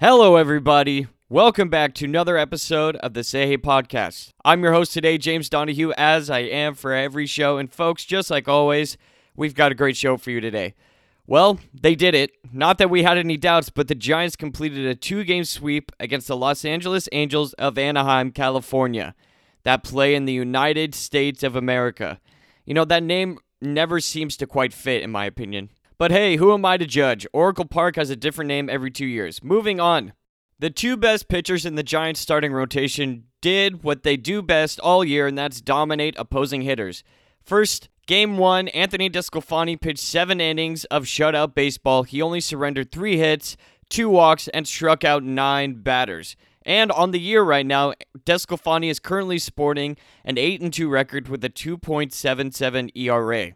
[0.00, 1.08] Hello, everybody.
[1.28, 4.30] Welcome back to another episode of the Say Hey podcast.
[4.44, 7.58] I'm your host today, James Donahue, as I am for every show.
[7.58, 8.96] And, folks, just like always,
[9.34, 10.76] we've got a great show for you today.
[11.26, 12.30] Well, they did it.
[12.52, 16.28] Not that we had any doubts, but the Giants completed a two game sweep against
[16.28, 19.16] the Los Angeles Angels of Anaheim, California.
[19.64, 22.20] That play in the United States of America.
[22.64, 25.70] You know, that name never seems to quite fit, in my opinion.
[25.98, 27.26] But hey, who am I to judge?
[27.32, 29.42] Oracle Park has a different name every two years.
[29.42, 30.12] Moving on.
[30.60, 35.04] The two best pitchers in the Giants starting rotation did what they do best all
[35.04, 37.02] year, and that's dominate opposing hitters.
[37.42, 42.04] First, game one, Anthony DeSclafani pitched seven innings of shutout baseball.
[42.04, 43.56] He only surrendered three hits,
[43.88, 46.36] two walks, and struck out nine batters.
[46.62, 51.42] And on the year right now, DeSclafani is currently sporting an 8 2 record with
[51.42, 53.54] a 2.77 ERA.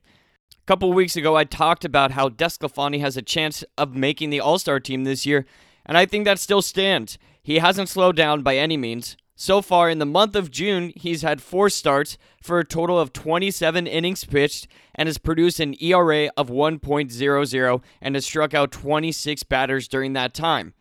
[0.62, 4.38] A couple weeks ago, I talked about how DeSclafani has a chance of making the
[4.38, 5.44] All Star team this year,
[5.84, 7.18] and I think that still stands.
[7.42, 9.16] He hasn't slowed down by any means.
[9.34, 13.12] So far, in the month of June, he's had four starts for a total of
[13.12, 19.42] 27 innings pitched and has produced an ERA of 1.00 and has struck out 26
[19.42, 20.74] batters during that time.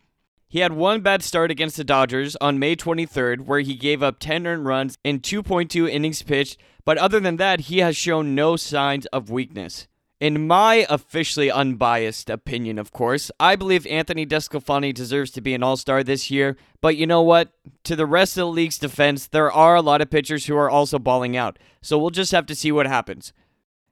[0.52, 4.18] He had one bad start against the Dodgers on May 23rd, where he gave up
[4.18, 8.56] 10 earned runs in 2.2 innings pitched, but other than that, he has shown no
[8.56, 9.88] signs of weakness.
[10.20, 15.62] In my officially unbiased opinion, of course, I believe Anthony DeSclafani deserves to be an
[15.62, 16.58] All Star this year.
[16.82, 17.48] But you know what?
[17.84, 20.68] To the rest of the league's defense, there are a lot of pitchers who are
[20.68, 21.58] also balling out.
[21.80, 23.32] So we'll just have to see what happens.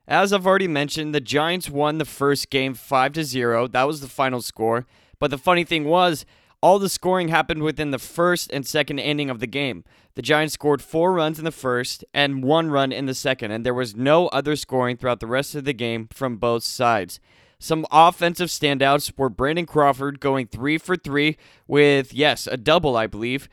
[0.06, 3.68] As I've already mentioned, the Giants won the first game 5 to 0.
[3.68, 4.86] That was the final score.
[5.18, 6.26] But the funny thing was,
[6.62, 9.84] all the scoring happened within the first and second inning of the game.
[10.14, 13.64] The Giants scored four runs in the first and one run in the second, and
[13.64, 17.20] there was no other scoring throughout the rest of the game from both sides.
[17.58, 23.06] Some offensive standouts were Brandon Crawford going three for three with, yes, a double, I
[23.06, 23.48] believe.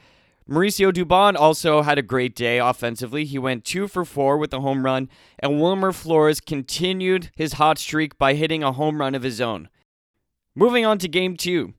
[0.49, 3.25] Mauricio Dubon also had a great day offensively.
[3.25, 7.77] He went two for four with a home run, and Wilmer Flores continued his hot
[7.77, 9.67] streak by hitting a home run of his own.
[10.55, 11.73] Moving on to game two.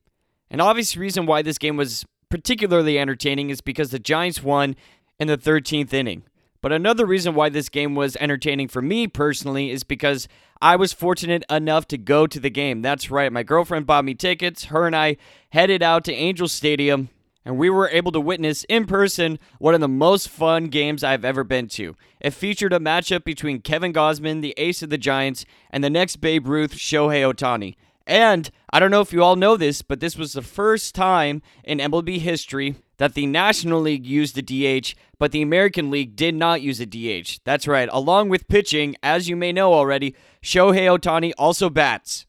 [0.51, 4.75] An obvious reason why this game was particularly entertaining is because the Giants won
[5.19, 6.23] in the 13th inning.
[6.61, 10.27] But another reason why this game was entertaining for me personally is because
[10.61, 12.81] I was fortunate enough to go to the game.
[12.81, 14.65] That's right, my girlfriend bought me tickets.
[14.65, 15.17] Her and I
[15.51, 17.09] headed out to Angel Stadium,
[17.45, 21.23] and we were able to witness in person one of the most fun games I've
[21.23, 21.95] ever been to.
[22.19, 26.17] It featured a matchup between Kevin Gausman, the ace of the Giants, and the next
[26.17, 27.75] Babe Ruth, Shohei Ohtani.
[28.09, 31.43] And I don't know if you all know this, but this was the first time
[31.63, 36.33] in MLB history that the National League used a DH, but the American League did
[36.33, 37.39] not use a DH.
[37.43, 37.87] That's right.
[37.91, 42.25] Along with pitching, as you may know already, Shohei Ohtani also bats.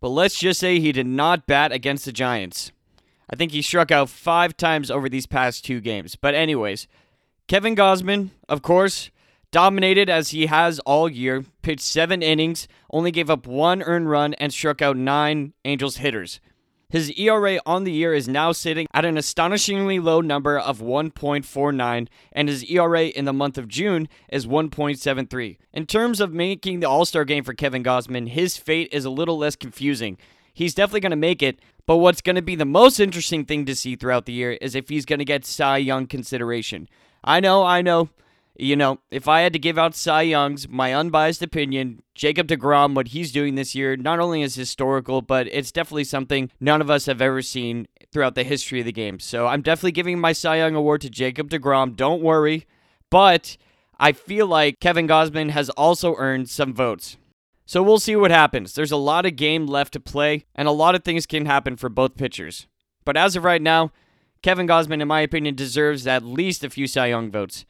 [0.00, 2.72] But let's just say he did not bat against the Giants.
[3.28, 6.16] I think he struck out five times over these past two games.
[6.16, 6.88] But, anyways,
[7.48, 9.10] Kevin Gausman, of course,
[9.50, 14.34] Dominated as he has all year, pitched seven innings, only gave up one earned run,
[14.34, 16.38] and struck out nine Angels hitters.
[16.90, 22.08] His ERA on the year is now sitting at an astonishingly low number of 1.49,
[22.32, 25.56] and his ERA in the month of June is 1.73.
[25.72, 29.10] In terms of making the All Star game for Kevin Gausman, his fate is a
[29.10, 30.18] little less confusing.
[30.52, 33.64] He's definitely going to make it, but what's going to be the most interesting thing
[33.64, 36.88] to see throughout the year is if he's going to get Cy Young consideration.
[37.22, 38.08] I know, I know
[38.58, 42.94] you know, if I had to give out Cy Young's, my unbiased opinion, Jacob DeGrom,
[42.94, 46.90] what he's doing this year, not only is historical, but it's definitely something none of
[46.90, 49.20] us have ever seen throughout the history of the game.
[49.20, 51.94] So I'm definitely giving my Cy Young award to Jacob DeGrom.
[51.94, 52.66] Don't worry.
[53.10, 53.56] But
[53.98, 57.16] I feel like Kevin Gausman has also earned some votes.
[57.64, 58.74] So we'll see what happens.
[58.74, 61.76] There's a lot of game left to play, and a lot of things can happen
[61.76, 62.66] for both pitchers.
[63.04, 63.92] But as of right now,
[64.42, 67.66] Kevin Gausman, in my opinion, deserves at least a few Cy Young votes.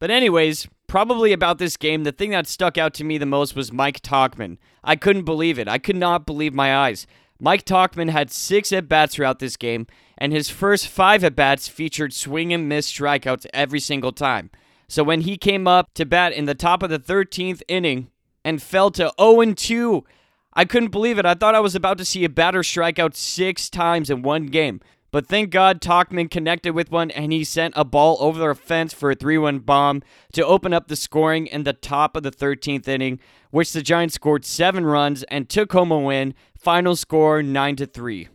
[0.00, 3.54] But, anyways, probably about this game, the thing that stuck out to me the most
[3.54, 4.56] was Mike Tauchman.
[4.82, 5.68] I couldn't believe it.
[5.68, 7.06] I could not believe my eyes.
[7.38, 9.86] Mike Tauchman had six at bats throughout this game,
[10.18, 14.50] and his first five at bats featured swing and miss strikeouts every single time.
[14.88, 18.10] So when he came up to bat in the top of the 13th inning
[18.44, 20.04] and fell to 0 2,
[20.52, 21.24] I couldn't believe it.
[21.24, 24.46] I thought I was about to see a batter strike out six times in one
[24.46, 24.80] game.
[25.10, 28.92] But thank God Tauchman connected with one and he sent a ball over the fence
[28.94, 30.02] for a 3 1 bomb
[30.32, 33.18] to open up the scoring in the top of the 13th inning,
[33.50, 36.34] which the Giants scored seven runs and took home a win.
[36.56, 38.28] Final score 9 3.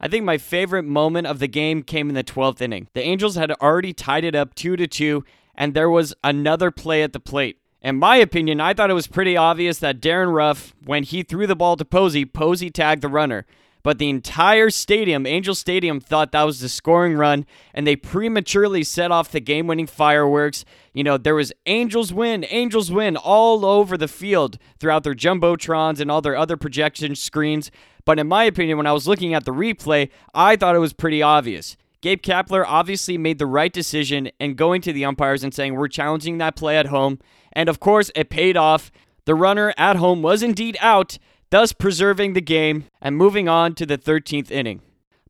[0.00, 2.88] I think my favorite moment of the game came in the 12th inning.
[2.94, 5.24] The Angels had already tied it up 2 2,
[5.54, 7.58] and there was another play at the plate.
[7.82, 11.46] In my opinion, I thought it was pretty obvious that Darin Ruf, when he threw
[11.46, 13.44] the ball to Posey, Posey tagged the runner
[13.84, 18.82] but the entire stadium, Angel Stadium, thought that was the scoring run, and they prematurely
[18.82, 20.64] set off the game winning fireworks.
[20.94, 26.00] You know, there was Angels win, Angels win all over the field throughout their Jumbotrons
[26.00, 27.70] and all their other projection screens.
[28.06, 30.94] But in my opinion, when I was looking at the replay, I thought it was
[30.94, 31.76] pretty obvious.
[32.00, 35.88] Gabe Kapler obviously made the right decision and going to the umpires and saying, We're
[35.88, 37.18] challenging that play at home.
[37.52, 38.90] And of course, it paid off.
[39.26, 41.18] The runner at home was indeed out,
[41.54, 44.82] thus preserving the game and moving on to the 13th inning.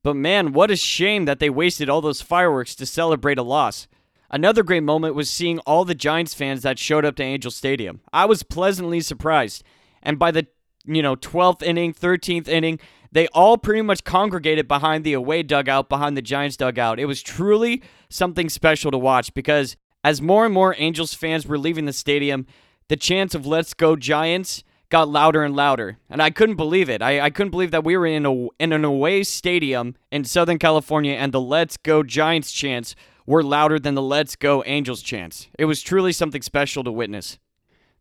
[0.03, 3.89] But man, what a shame that they wasted all those fireworks to celebrate a loss.
[4.31, 8.01] Another great moment was seeing all the Giants fans that showed up to Angel Stadium.
[8.11, 9.65] I was pleasantly surprised.
[10.03, 10.47] And by the,
[10.87, 12.81] you know, 12th inning, 13th inning,
[13.13, 16.99] they all pretty much congregated behind the away dugout, behind the Giants dugout.
[16.99, 21.59] It was truly something special to watch because as more and more Angels fans were
[21.59, 22.47] leaving the stadium,
[22.89, 25.99] the chants of Let's Go Giants got louder and louder.
[26.09, 27.03] And I couldn't believe it.
[27.03, 30.57] I, I couldn't believe that we were in, a, in an away stadium in Southern
[30.57, 32.95] California and the Let's Go Giants chants
[33.27, 35.49] were louder than the Let's Go Angels chants.
[35.59, 37.41] It was truly something special to witness.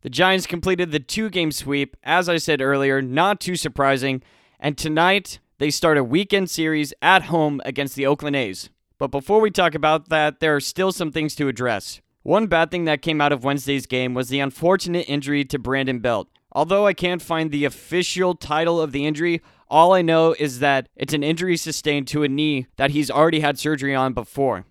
[0.01, 4.21] The Giants completed the two game sweep, as I said earlier, not too surprising.
[4.59, 8.69] And tonight, they start a weekend series at home against the Oakland A's.
[8.99, 12.01] But before we talk about that, there are still some things to address.
[12.21, 15.97] One bad thing that came out of Wednesday's game was the unfortunate injury to Brandon
[15.97, 16.29] Belt.
[16.53, 20.87] Although I can't find the official title of the injury, all I know is that
[20.95, 24.65] it's an injury sustained to a knee that he's already had surgery on before.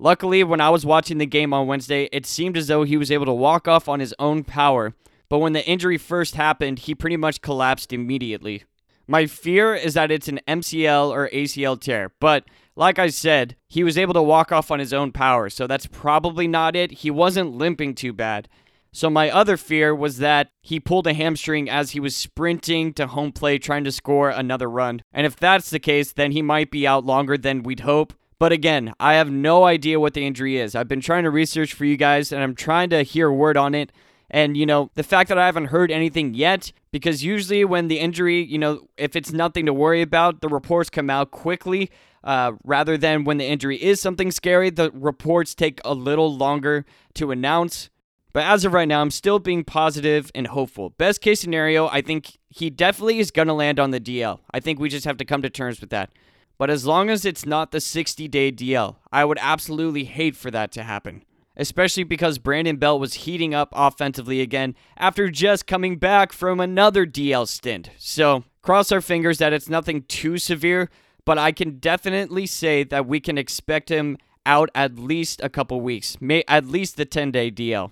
[0.00, 3.10] Luckily, when I was watching the game on Wednesday, it seemed as though he was
[3.10, 4.94] able to walk off on his own power,
[5.28, 8.64] but when the injury first happened, he pretty much collapsed immediately.
[9.06, 12.44] My fear is that it's an MCL or ACL tear, but
[12.76, 15.86] like I said, he was able to walk off on his own power, so that's
[15.86, 16.92] probably not it.
[16.92, 18.48] He wasn't limping too bad.
[18.92, 23.06] So my other fear was that he pulled a hamstring as he was sprinting to
[23.06, 25.02] home plate trying to score another run.
[25.12, 28.14] And if that's the case, then he might be out longer than we'd hope.
[28.38, 30.74] But again, I have no idea what the injury is.
[30.74, 33.74] I've been trying to research for you guys and I'm trying to hear word on
[33.74, 33.92] it.
[34.30, 37.98] And, you know, the fact that I haven't heard anything yet, because usually when the
[37.98, 41.90] injury, you know, if it's nothing to worry about, the reports come out quickly.
[42.22, 46.84] Uh, rather than when the injury is something scary, the reports take a little longer
[47.14, 47.90] to announce.
[48.38, 50.90] But as of right now, I'm still being positive and hopeful.
[50.90, 54.38] Best case scenario, I think he definitely is going to land on the DL.
[54.52, 56.12] I think we just have to come to terms with that.
[56.56, 60.52] But as long as it's not the 60 day DL, I would absolutely hate for
[60.52, 61.24] that to happen.
[61.56, 67.04] Especially because Brandon Belt was heating up offensively again after just coming back from another
[67.04, 67.90] DL stint.
[67.98, 70.90] So, cross our fingers that it's nothing too severe,
[71.24, 75.80] but I can definitely say that we can expect him out at least a couple
[75.80, 77.90] weeks, may at least the 10 day DL.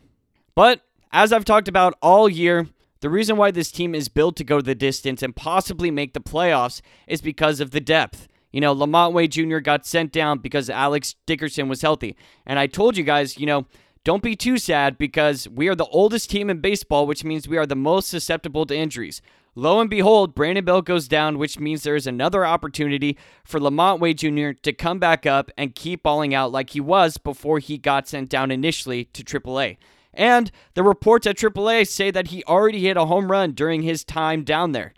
[0.56, 0.80] But
[1.12, 2.66] as I've talked about all year,
[3.00, 6.20] the reason why this team is built to go the distance and possibly make the
[6.20, 8.26] playoffs is because of the depth.
[8.52, 9.58] You know, LaMonte Wade Jr.
[9.58, 12.16] got sent down because Alex Dickerson was healthy.
[12.46, 13.66] And I told you guys, you know,
[14.02, 17.58] don't be too sad because we are the oldest team in baseball, which means we
[17.58, 19.20] are the most susceptible to injuries.
[19.54, 24.00] Lo and behold, Brandon Belt goes down, which means there is another opportunity for LaMonte
[24.00, 24.58] Wade Jr.
[24.62, 28.30] to come back up and keep balling out like he was before he got sent
[28.30, 29.76] down initially to AAA.
[30.16, 34.04] And the reports at AAA say that he already hit a home run during his
[34.04, 34.94] time down there.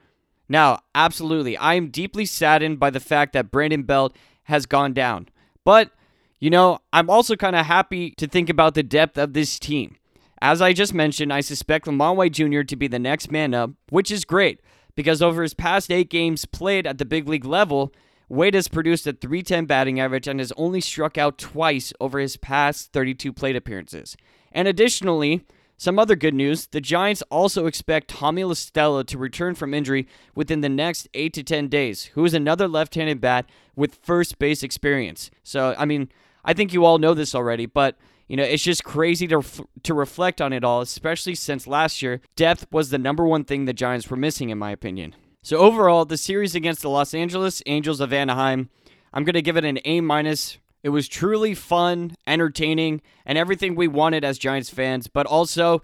[0.48, 5.28] Now, absolutely, I am deeply saddened by the fact that Brandon Belt has gone down.
[5.64, 5.90] But,
[6.38, 9.96] you know, I'm also kind of happy to think about the depth of this team.
[10.40, 12.62] As I just mentioned, I suspect LaMonte Wade Jr.
[12.62, 14.60] to be the next man up, which is great
[14.94, 17.92] because over his past eight games played at the big league level,
[18.28, 22.36] Wade has produced a 310 batting average and has only struck out twice over his
[22.36, 24.16] past 32 plate appearances.
[24.52, 25.44] And additionally,
[25.80, 30.08] Some other good news the Giants also expect Tommy La Stella to return from injury
[30.34, 34.40] within the next 8 to 10 days, who is another left handed bat with first
[34.40, 35.30] base experience.
[35.44, 36.10] So, I mean,
[36.44, 37.96] I think you all know this already, but.
[38.30, 39.42] You know, it's just crazy to,
[39.84, 43.64] to reflect on it all, especially since last year, depth was the number one thing
[43.64, 45.14] the Giants were missing, in my opinion.
[45.42, 48.68] So, overall, the series against the Los Angeles Angels of Anaheim,
[49.14, 53.74] I'm going to give it an A minus it was truly fun, entertaining, and everything
[53.74, 55.82] we wanted as Giants fans, but also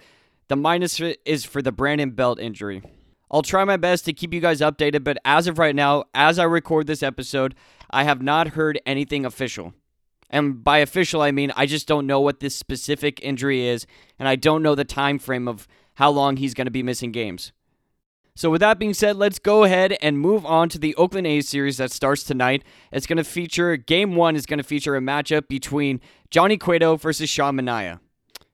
[0.49, 2.83] the minus is for the Brandon Belt injury.
[3.31, 6.39] I'll try my best to keep you guys updated, but as of right now, as
[6.39, 7.55] I record this episode,
[7.91, 9.75] I have not heard anything official.
[10.31, 13.87] And by official, I mean I just don't know what this specific injury is,
[14.19, 17.13] and I don't know the time frame of how long he's going to be missing
[17.13, 17.53] games.
[18.37, 21.49] So, with that being said, let's go ahead and move on to the Oakland A's
[21.49, 22.65] series that starts tonight.
[22.91, 26.01] It's going to feature, game one is going to feature a matchup between
[26.31, 28.01] Johnny Cueto versus Sean Manaea.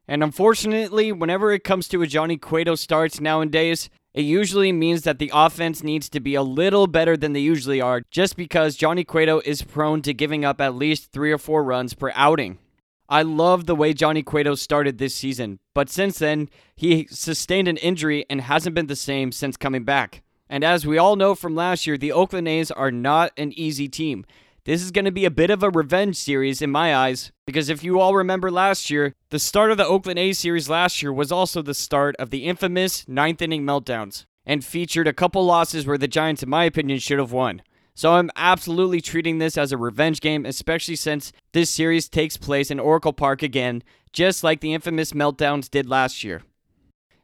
[0.06, 5.18] And unfortunately, whenever it comes to a Johnny Cueto starts nowadays, it usually means that
[5.18, 9.02] the offense needs to be a little better than they usually are, just because Johnny
[9.04, 12.58] Cueto is prone to giving up at least three or four runs per outing.
[13.12, 17.76] I love the way Johnny Cueto started this season, but since then, he sustained an
[17.78, 20.22] injury and hasn't been the same since coming back.
[20.48, 23.88] And as we all know from last year, the Oakland A's are not an easy
[23.88, 24.24] team.
[24.64, 27.68] This is going to be a bit of a revenge series in my eyes, because
[27.68, 31.12] if you all remember last year, the start of the Oakland A's series last year
[31.12, 35.84] was also the start of the infamous ninth inning meltdowns and featured a couple losses
[35.84, 37.62] where the Giants, in my opinion, should have won.
[38.00, 42.70] So I'm absolutely treating this as a revenge game, especially since this series takes place
[42.70, 46.40] in Oracle Park again, just like the infamous meltdowns did last year.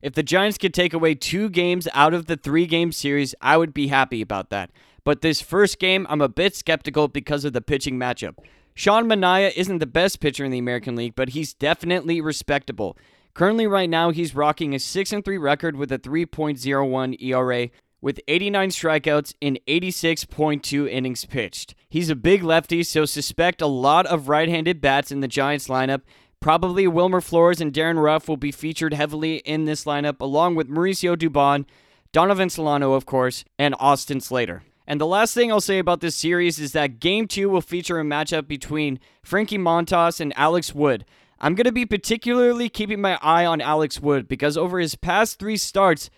[0.02, 3.56] If the Giants could take away two games out of the three game series, I
[3.56, 4.70] would be happy about that.
[5.02, 8.36] But this first game, I'm a bit skeptical because of the pitching matchup.
[8.74, 12.98] Sean Manaea isn't the best pitcher in the American League, but he's definitely respectable.
[13.32, 17.70] Currently, right now, he's rocking a 6 3 record with a 3.01 ERA,
[18.06, 21.74] with 89 strikeouts in 86.2 innings pitched.
[21.88, 25.66] He's a big lefty, so suspect a lot of right handed bats in the Giants
[25.66, 26.02] lineup.
[26.38, 30.68] Probably Wilmer Flores and Darin Ruf will be featured heavily in this lineup, along with
[30.68, 31.64] Mauricio Dubon,
[32.12, 34.62] Donovan Solano, of course, and Austin Slater.
[34.86, 37.98] And the last thing I'll say about this series is that Game 2 will feature
[37.98, 41.04] a matchup between Frankie Montas and Alex Wood.
[41.40, 45.40] I'm going to be particularly keeping my eye on Alex Wood because over his past
[45.40, 46.08] three starts,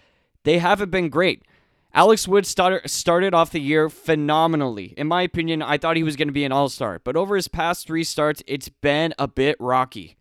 [0.44, 1.44] they haven't been great.
[1.94, 4.94] Alex Wood started off the year phenomenally.
[4.96, 7.48] In my opinion, I thought he was going to be an all-star, but over his
[7.48, 10.16] past 3 starts, it's been a bit rocky.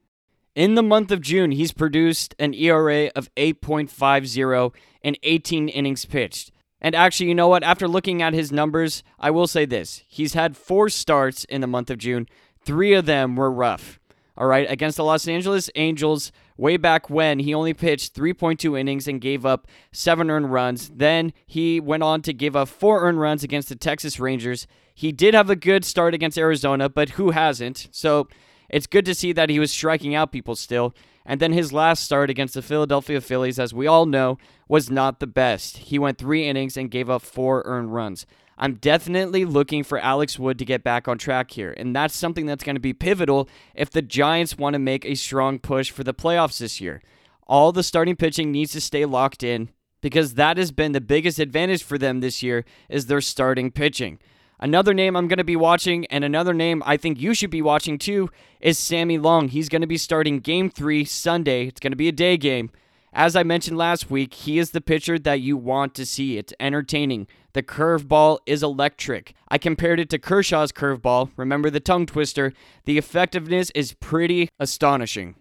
[0.56, 6.52] In the month of June, he's produced an ERA of 8.50 and 18 innings pitched.
[6.82, 7.64] And actually, you know what?
[7.64, 10.04] After looking at his numbers, I will say this.
[10.08, 12.28] He's had 4 starts in the month of June.
[12.64, 14.00] 3 of them were rough.
[14.36, 19.08] All right, against the Los Angeles Angels, way back when he only pitched 3.2 innings
[19.08, 20.90] and gave up seven earned runs.
[20.90, 24.68] Then he went on to give up four earned runs against the Texas Rangers.
[24.94, 27.88] He did have a good start against Arizona, but who hasn't?
[27.92, 28.28] So
[28.70, 30.94] it's good to see that he was striking out people still.
[31.26, 34.38] And then his last start against the Philadelphia Phillies, as we all know,
[34.68, 35.78] was not the best.
[35.78, 38.26] He went three innings and gave up four earned runs.
[38.58, 41.74] I'm definitely looking for Alex Wood to get back on track here.
[41.78, 45.16] And that's something that's going to be pivotal if the Giants want to make a
[45.16, 47.02] strong push for the playoffs this year.
[47.46, 49.70] All the starting pitching needs to stay locked in
[50.02, 54.20] because that has been the biggest advantage for them this year is their starting pitching.
[54.60, 57.62] Another name I'm going to be watching and another name I think you should be
[57.62, 59.50] watching too is Sammy Long.
[59.50, 61.68] He's going to be starting game 3 Sunday.
[61.68, 62.72] It's going to be a day game.
[63.14, 66.38] As I mentioned last week, he is the pitcher that you want to see.
[66.38, 67.28] It's entertaining.
[67.54, 69.34] The curveball is electric.
[69.48, 71.32] I compared it to Kershaw's curveball.
[71.38, 72.54] Remember the tongue twister?
[72.86, 75.36] The effectiveness is pretty astonishing.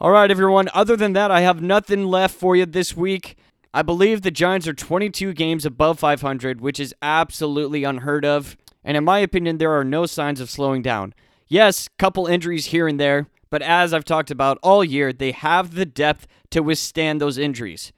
[0.00, 0.68] All right, everyone.
[0.72, 3.36] Other than that, I have nothing left for you this week.
[3.72, 8.56] I believe the Giants are 22 games above 500, which is absolutely unheard of.
[8.82, 11.14] And in my opinion, there are no signs of slowing down.
[11.46, 15.74] Yes, couple injuries here and there, but as I've talked about all year, they have
[15.74, 17.92] the depth to withstand those injuries.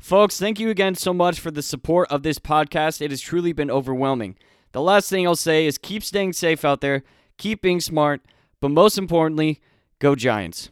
[0.00, 3.00] Folks, thank you again so much for the support of this podcast.
[3.00, 4.36] It has truly been overwhelming.
[4.72, 7.02] The last thing I'll say is keep staying safe out there,
[7.36, 8.20] keep being smart,
[8.60, 9.60] but most importantly,
[9.98, 10.70] go Giants.